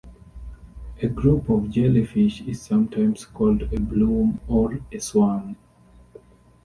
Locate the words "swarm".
4.99-5.55